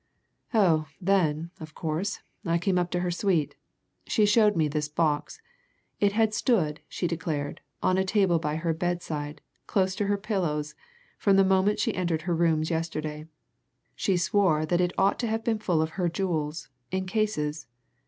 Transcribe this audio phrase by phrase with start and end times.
[0.51, 3.53] "Oh, then, of course, I came up to her suite.
[4.07, 5.39] She showed me this box.
[5.99, 10.73] It had stood, she declared, on a table by her bedside, close to her pillows,
[11.19, 13.27] from the moment she entered her rooms yesterday.
[13.95, 17.67] She swore that it ought to have been full of her jewels in cases.